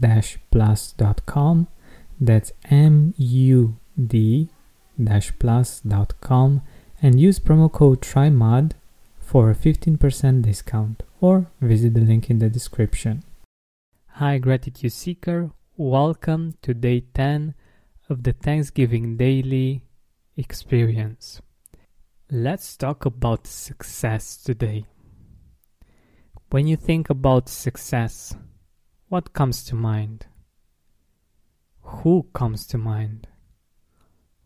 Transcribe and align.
mood-plus.com. 0.00 1.68
That's 2.20 2.52
M 2.70 3.14
U 3.16 3.76
D 4.06 4.48
plus.com 5.38 6.62
and 7.02 7.20
use 7.20 7.38
promo 7.38 7.72
code 7.72 8.02
TRYMUD 8.02 8.72
for 9.18 9.50
a 9.50 9.54
15% 9.54 10.42
discount 10.42 11.02
or 11.20 11.46
visit 11.60 11.94
the 11.94 12.00
link 12.00 12.28
in 12.28 12.38
the 12.38 12.50
description. 12.50 13.22
Hi, 14.14 14.38
Gratitude 14.38 14.92
Seeker. 14.92 15.50
Welcome 15.76 16.54
to 16.62 16.74
day 16.74 17.04
10 17.14 17.54
of 18.10 18.24
the 18.24 18.32
Thanksgiving 18.32 19.16
Daily 19.16 19.84
experience. 20.36 21.40
Let's 22.30 22.76
talk 22.76 23.06
about 23.06 23.46
success 23.46 24.36
today. 24.36 24.84
When 26.50 26.66
you 26.66 26.76
think 26.76 27.08
about 27.08 27.48
success, 27.48 28.34
what 29.10 29.34
comes 29.34 29.62
to 29.64 29.74
mind? 29.74 30.24
Who 31.82 32.26
comes 32.32 32.66
to 32.68 32.78
mind? 32.78 33.28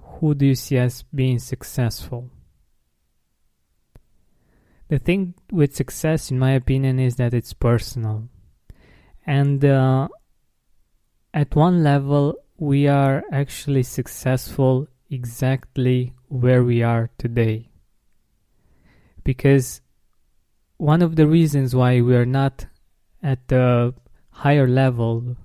Who 0.00 0.34
do 0.34 0.46
you 0.46 0.56
see 0.56 0.78
as 0.78 1.04
being 1.14 1.38
successful? 1.38 2.30
the 4.88 4.98
thing 4.98 5.34
with 5.50 5.74
success, 5.74 6.30
in 6.30 6.38
my 6.38 6.52
opinion, 6.52 6.98
is 6.98 7.16
that 7.16 7.34
it's 7.34 7.52
personal. 7.52 8.28
And 9.26 9.64
uh, 9.64 10.08
at 11.34 11.56
one 11.56 11.82
level, 11.82 12.36
we 12.56 12.86
are 12.86 13.24
actually 13.32 13.82
successful 13.82 14.86
exactly 15.10 16.14
where 16.28 16.62
we 16.62 16.82
are 16.82 17.10
today. 17.18 17.68
Because 19.24 19.80
one 20.76 21.02
of 21.02 21.16
the 21.16 21.26
reasons 21.26 21.74
why 21.74 22.00
we 22.00 22.14
are 22.14 22.26
not 22.26 22.66
at 23.22 23.48
the 23.48 23.92
higher 24.42 24.68
level 24.68 25.36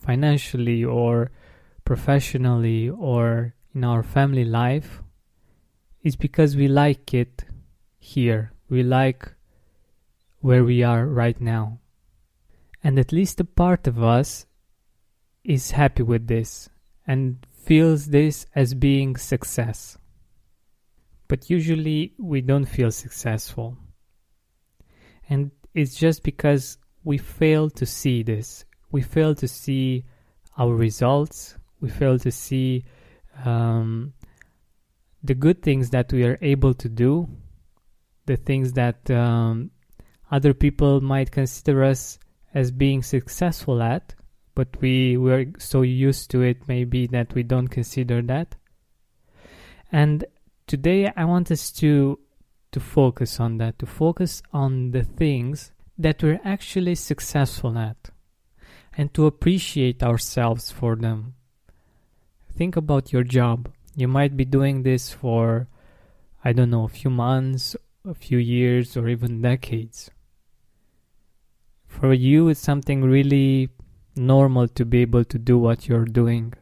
financially 0.00 0.84
or 0.84 1.30
professionally 1.84 2.88
or 2.88 3.54
in 3.74 3.84
our 3.84 4.02
family 4.02 4.44
life 4.44 5.02
is 6.02 6.16
because 6.16 6.56
we 6.56 6.68
like 6.68 7.12
it 7.12 7.44
here 7.98 8.52
we 8.68 8.82
like 8.82 9.32
where 10.40 10.64
we 10.64 10.82
are 10.82 11.06
right 11.06 11.40
now. 11.40 11.78
And 12.82 12.98
at 12.98 13.12
least 13.12 13.40
a 13.40 13.44
part 13.44 13.86
of 13.86 14.02
us 14.02 14.46
is 15.42 15.70
happy 15.70 16.02
with 16.02 16.26
this 16.26 16.68
and 17.06 17.46
feels 17.50 18.06
this 18.06 18.46
as 18.54 18.74
being 18.74 19.16
success. 19.16 19.96
But 21.28 21.48
usually 21.48 22.14
we 22.18 22.40
don't 22.40 22.66
feel 22.66 22.90
successful. 22.90 23.78
And 25.28 25.50
it's 25.72 25.96
just 25.96 26.22
because 26.22 26.76
we 27.04 27.18
fail 27.18 27.70
to 27.70 27.86
see 27.86 28.22
this. 28.22 28.64
We 28.90 29.02
fail 29.02 29.34
to 29.36 29.46
see 29.46 30.04
our 30.58 30.74
results. 30.74 31.56
We 31.80 31.90
fail 31.90 32.18
to 32.18 32.30
see 32.30 32.84
um, 33.44 34.14
the 35.22 35.34
good 35.34 35.62
things 35.62 35.90
that 35.90 36.12
we 36.12 36.24
are 36.24 36.38
able 36.40 36.74
to 36.74 36.88
do 36.88 37.28
the 38.26 38.36
things 38.36 38.72
that 38.72 39.10
um, 39.10 39.70
other 40.30 40.54
people 40.54 41.00
might 41.00 41.30
consider 41.30 41.84
us 41.84 42.18
as 42.54 42.70
being 42.70 43.02
successful 43.02 43.82
at, 43.82 44.14
but 44.54 44.68
we 44.80 45.16
were 45.16 45.46
so 45.58 45.82
used 45.82 46.30
to 46.30 46.42
it 46.42 46.68
maybe 46.68 47.06
that 47.08 47.34
we 47.34 47.42
don't 47.42 47.68
consider 47.68 48.22
that. 48.22 48.54
And 49.92 50.24
today 50.66 51.12
I 51.16 51.24
want 51.24 51.50
us 51.50 51.70
to 51.72 52.18
to 52.72 52.80
focus 52.80 53.38
on 53.38 53.58
that, 53.58 53.78
to 53.78 53.86
focus 53.86 54.42
on 54.52 54.90
the 54.90 55.04
things 55.04 55.70
that 55.98 56.22
we're 56.22 56.40
actually 56.44 56.94
successful 56.94 57.78
at 57.78 58.10
and 58.96 59.12
to 59.14 59.26
appreciate 59.26 60.02
ourselves 60.02 60.70
for 60.70 60.96
them. 60.96 61.34
Think 62.56 62.76
about 62.76 63.12
your 63.12 63.24
job. 63.24 63.70
You 63.96 64.08
might 64.08 64.36
be 64.36 64.44
doing 64.44 64.82
this 64.82 65.10
for 65.10 65.68
I 66.46 66.52
don't 66.52 66.70
know, 66.70 66.84
a 66.84 66.88
few 66.88 67.10
months 67.10 67.74
a 68.06 68.14
few 68.14 68.38
years 68.38 68.96
or 68.96 69.08
even 69.08 69.40
decades. 69.40 70.10
For 71.86 72.12
you, 72.12 72.48
it's 72.48 72.60
something 72.60 73.02
really 73.02 73.70
normal 74.16 74.68
to 74.68 74.84
be 74.84 75.00
able 75.00 75.24
to 75.24 75.38
do 75.38 75.58
what 75.58 75.88
you're 75.88 76.04
doing. 76.04 76.52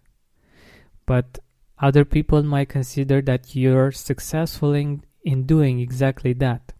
But 1.04 1.41
other 1.78 2.04
people 2.04 2.42
might 2.42 2.69
consider 2.69 3.21
that 3.22 3.56
you're 3.56 3.91
successful 3.91 4.72
in, 4.72 5.03
in 5.25 5.44
doing 5.44 5.81
exactly 5.81 6.32
that. 6.34 6.72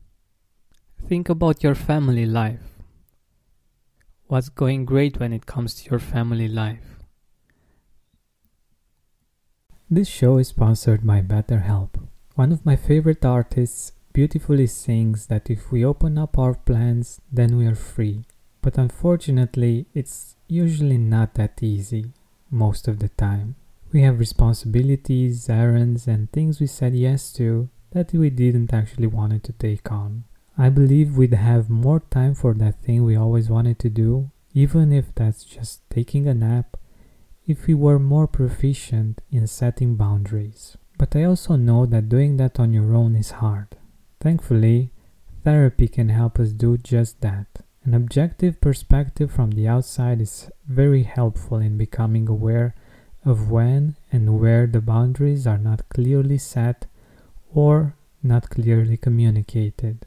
Think 1.12 1.28
about 1.28 1.62
your 1.62 1.74
family 1.74 2.24
life. 2.24 2.80
What's 4.28 4.48
going 4.48 4.86
great 4.86 5.20
when 5.20 5.34
it 5.34 5.44
comes 5.44 5.74
to 5.74 5.90
your 5.90 5.98
family 6.00 6.48
life? 6.48 7.04
This 9.90 10.08
show 10.08 10.38
is 10.38 10.48
sponsored 10.48 11.06
by 11.06 11.20
BetterHelp. 11.20 12.08
One 12.34 12.50
of 12.50 12.64
my 12.64 12.76
favorite 12.76 13.26
artists 13.26 13.92
beautifully 14.14 14.66
sings 14.66 15.26
that 15.26 15.50
if 15.50 15.70
we 15.70 15.84
open 15.84 16.16
up 16.16 16.38
our 16.38 16.54
plans, 16.54 17.20
then 17.30 17.58
we 17.58 17.66
are 17.66 17.74
free. 17.74 18.24
But 18.62 18.78
unfortunately, 18.78 19.88
it's 19.92 20.36
usually 20.48 20.96
not 20.96 21.34
that 21.34 21.62
easy, 21.62 22.06
most 22.50 22.88
of 22.88 23.00
the 23.00 23.10
time. 23.10 23.56
We 23.92 24.00
have 24.00 24.18
responsibilities, 24.18 25.50
errands, 25.50 26.08
and 26.08 26.32
things 26.32 26.58
we 26.58 26.68
said 26.68 26.94
yes 26.94 27.34
to 27.34 27.68
that 27.91 28.15
we 28.15 28.30
didn't 28.30 28.72
actually 28.72 29.08
want 29.08 29.44
to 29.44 29.53
take 29.53 29.92
on. 29.92 30.24
I 30.59 30.69
believe 30.69 31.16
we'd 31.16 31.33
have 31.33 31.71
more 31.71 32.01
time 32.10 32.34
for 32.34 32.53
that 32.54 32.83
thing 32.83 33.04
we 33.04 33.16
always 33.16 33.49
wanted 33.49 33.78
to 33.81 33.89
do, 33.89 34.31
even 34.53 34.93
if 34.93 35.15
that's 35.15 35.45
just 35.45 35.81
taking 35.89 36.28
a 36.28 36.34
nap, 36.34 36.77
if 37.47 37.66
we 37.66 37.75
were 37.75 37.99
more 37.99 38.27
proficient 38.27 39.21
in 39.31 39.47
setting 39.47 39.97
boundaries. 39.97 40.77
But 40.99 41.16
I 41.16 41.25
also 41.25 41.57
know 41.57 41.87
that 41.87 42.09
doing 42.09 42.37
that 42.37 42.60
on 42.60 42.72
your 42.72 42.95
own 42.95 43.16
is 43.16 43.33
hard. 43.33 43.69
Thankfully, 44.21 44.91
therapy 45.43 45.89
can 45.89 46.10
help 46.10 46.39
us 46.39 46.53
do 46.53 46.77
just 46.77 47.21
that. 47.22 47.47
An 47.84 47.95
objective 47.95 48.60
perspective 48.60 49.33
from 49.33 49.53
the 49.53 49.66
outside 49.66 50.21
is 50.21 50.51
very 50.69 51.03
helpful 51.03 51.59
in 51.59 51.77
becoming 51.78 52.28
aware 52.28 52.75
of 53.25 53.51
when 53.51 53.97
and 54.13 54.39
where 54.39 54.66
the 54.66 54.81
boundaries 54.81 55.47
are 55.47 55.59
not 55.59 55.89
clearly 55.89 56.39
set 56.39 56.87
or 57.53 57.97
not 58.22 58.51
clearly 58.51 58.97
communicated. 58.97 60.07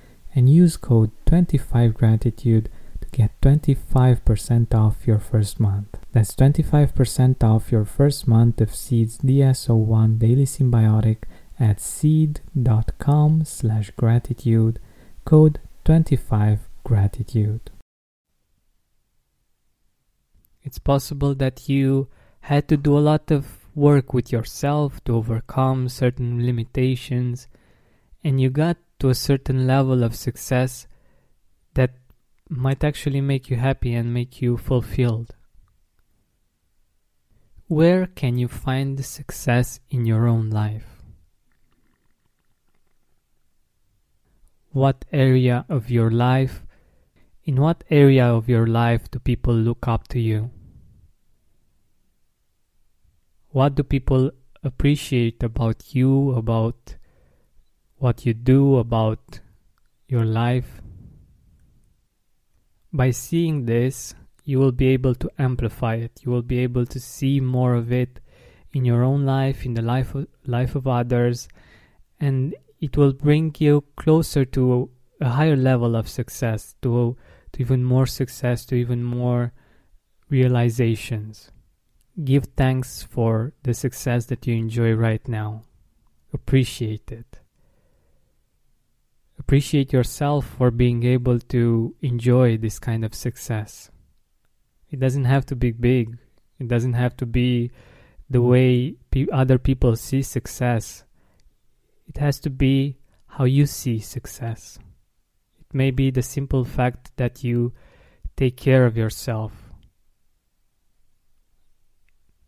and 0.33 0.49
use 0.49 0.77
code 0.77 1.11
25gratitude 1.25 2.67
to 3.01 3.07
get 3.11 3.39
25% 3.41 4.73
off 4.73 5.05
your 5.05 5.19
first 5.19 5.59
month. 5.59 5.97
That's 6.11 6.35
25% 6.35 7.43
off 7.43 7.71
your 7.71 7.85
first 7.85 8.27
month 8.27 8.61
of 8.61 8.75
Seed's 8.75 9.17
DS01 9.19 10.19
Daily 10.19 10.45
Synbiotic 10.45 11.23
at 11.59 11.79
seed.com 11.79 13.45
slash 13.45 13.91
gratitude, 13.91 14.79
code 15.25 15.59
25gratitude. 15.85 17.61
It's 20.63 20.79
possible 20.79 21.33
that 21.35 21.67
you 21.67 22.07
had 22.41 22.67
to 22.69 22.77
do 22.77 22.97
a 22.97 22.99
lot 22.99 23.31
of 23.31 23.67
work 23.75 24.13
with 24.13 24.31
yourself 24.31 25.03
to 25.05 25.15
overcome 25.15 25.89
certain 25.89 26.45
limitations, 26.45 27.47
and 28.23 28.39
you 28.39 28.49
got 28.49 28.77
to 29.01 29.09
a 29.09 29.15
certain 29.15 29.65
level 29.65 30.03
of 30.03 30.15
success 30.15 30.85
that 31.73 31.95
might 32.47 32.83
actually 32.83 33.19
make 33.19 33.49
you 33.49 33.57
happy 33.57 33.95
and 33.95 34.13
make 34.13 34.43
you 34.43 34.57
fulfilled. 34.57 35.33
Where 37.67 38.05
can 38.05 38.37
you 38.37 38.47
find 38.47 38.97
the 38.97 39.03
success 39.03 39.79
in 39.89 40.05
your 40.05 40.27
own 40.27 40.51
life? 40.51 40.85
What 44.69 45.03
area 45.11 45.65
of 45.67 45.89
your 45.89 46.11
life 46.11 46.63
in 47.43 47.59
what 47.59 47.83
area 47.89 48.27
of 48.27 48.47
your 48.47 48.67
life 48.67 49.09
do 49.09 49.17
people 49.17 49.55
look 49.55 49.87
up 49.87 50.07
to 50.09 50.19
you? 50.19 50.51
What 53.49 53.73
do 53.73 53.81
people 53.81 54.29
appreciate 54.63 55.41
about 55.41 55.95
you, 55.95 56.33
about 56.33 56.97
what 58.01 58.25
you 58.25 58.33
do, 58.33 58.77
about 58.77 59.39
your 60.07 60.25
life? 60.25 60.81
By 62.91 63.11
seeing 63.11 63.65
this, 63.65 64.15
you 64.43 64.57
will 64.57 64.71
be 64.71 64.87
able 64.87 65.13
to 65.13 65.29
amplify 65.37 65.95
it. 65.95 66.19
You 66.23 66.31
will 66.31 66.41
be 66.41 66.57
able 66.59 66.87
to 66.87 66.99
see 66.99 67.39
more 67.39 67.75
of 67.75 67.91
it 67.91 68.19
in 68.73 68.85
your 68.85 69.03
own 69.03 69.23
life, 69.23 69.65
in 69.67 69.75
the 69.75 69.83
life 69.83 70.15
of, 70.15 70.25
life 70.47 70.73
of 70.73 70.87
others, 70.87 71.47
and 72.19 72.55
it 72.79 72.97
will 72.97 73.13
bring 73.13 73.55
you 73.59 73.83
closer 73.95 74.45
to 74.45 74.89
a 75.19 75.29
higher 75.29 75.55
level 75.55 75.95
of 75.95 76.09
success, 76.09 76.75
to 76.81 77.15
to 77.53 77.61
even 77.61 77.83
more 77.83 78.07
success, 78.07 78.65
to 78.65 78.75
even 78.75 79.03
more 79.03 79.53
realizations. 80.27 81.51
Give 82.23 82.45
thanks 82.57 83.03
for 83.03 83.53
the 83.61 83.75
success 83.75 84.25
that 84.27 84.47
you 84.47 84.55
enjoy 84.55 84.93
right 84.93 85.25
now. 85.27 85.65
Appreciate 86.33 87.11
it. 87.11 87.40
Appreciate 89.51 89.91
yourself 89.91 90.45
for 90.45 90.71
being 90.71 91.03
able 91.03 91.37
to 91.37 91.93
enjoy 91.99 92.55
this 92.55 92.79
kind 92.79 93.03
of 93.03 93.13
success. 93.13 93.91
It 94.89 95.01
doesn't 95.01 95.25
have 95.25 95.45
to 95.47 95.57
be 95.57 95.71
big, 95.71 96.17
it 96.57 96.69
doesn't 96.69 96.93
have 96.93 97.17
to 97.17 97.25
be 97.25 97.69
the 98.29 98.41
way 98.41 98.95
pe- 99.11 99.27
other 99.29 99.57
people 99.57 99.97
see 99.97 100.21
success. 100.21 101.03
It 102.07 102.15
has 102.15 102.39
to 102.39 102.49
be 102.49 102.99
how 103.27 103.43
you 103.43 103.65
see 103.65 103.99
success. 103.99 104.79
It 105.59 105.73
may 105.73 105.91
be 105.91 106.11
the 106.11 106.21
simple 106.21 106.63
fact 106.63 107.11
that 107.17 107.43
you 107.43 107.73
take 108.37 108.55
care 108.55 108.85
of 108.85 108.95
yourself, 108.95 109.51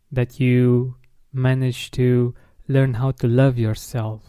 that 0.10 0.40
you 0.40 0.96
manage 1.34 1.92
to 2.00 2.34
learn 2.70 2.94
how 2.94 3.12
to 3.12 3.28
love 3.28 3.60
yourself, 3.60 4.22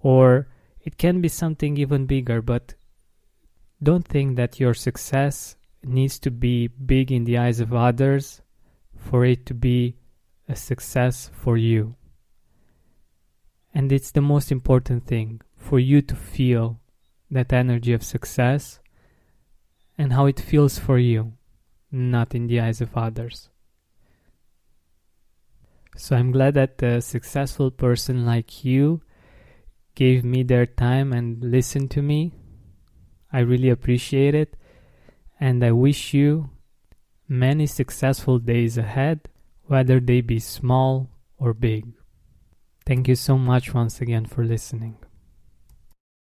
or 0.00 0.48
it 0.84 0.98
can 0.98 1.20
be 1.20 1.28
something 1.28 1.76
even 1.78 2.04
bigger, 2.04 2.42
but 2.42 2.74
don't 3.82 4.06
think 4.06 4.36
that 4.36 4.60
your 4.60 4.74
success 4.74 5.56
needs 5.82 6.18
to 6.20 6.30
be 6.30 6.68
big 6.68 7.10
in 7.10 7.24
the 7.24 7.38
eyes 7.38 7.58
of 7.58 7.72
others 7.72 8.42
for 8.96 9.24
it 9.24 9.46
to 9.46 9.54
be 9.54 9.96
a 10.48 10.54
success 10.54 11.30
for 11.32 11.56
you. 11.56 11.96
And 13.72 13.90
it's 13.90 14.10
the 14.10 14.20
most 14.20 14.52
important 14.52 15.06
thing 15.06 15.40
for 15.56 15.78
you 15.78 16.02
to 16.02 16.14
feel 16.14 16.80
that 17.30 17.52
energy 17.52 17.92
of 17.92 18.04
success 18.04 18.78
and 19.96 20.12
how 20.12 20.26
it 20.26 20.38
feels 20.38 20.78
for 20.78 20.98
you, 20.98 21.32
not 21.90 22.34
in 22.34 22.46
the 22.46 22.60
eyes 22.60 22.80
of 22.80 22.96
others. 22.96 23.48
So 25.96 26.14
I'm 26.16 26.30
glad 26.30 26.54
that 26.54 26.82
a 26.82 27.00
successful 27.00 27.70
person 27.70 28.26
like 28.26 28.64
you 28.64 29.00
gave 29.94 30.24
me 30.24 30.42
their 30.42 30.66
time 30.66 31.12
and 31.12 31.42
listened 31.42 31.90
to 31.92 32.02
me. 32.02 32.32
I 33.32 33.40
really 33.40 33.70
appreciate 33.70 34.34
it. 34.34 34.56
And 35.40 35.64
I 35.64 35.72
wish 35.72 36.14
you 36.14 36.50
many 37.28 37.66
successful 37.66 38.38
days 38.38 38.78
ahead, 38.78 39.28
whether 39.64 40.00
they 40.00 40.20
be 40.20 40.38
small 40.38 41.10
or 41.38 41.52
big. 41.54 41.92
Thank 42.86 43.08
you 43.08 43.14
so 43.14 43.38
much 43.38 43.74
once 43.74 44.00
again 44.00 44.26
for 44.26 44.44
listening. 44.44 44.96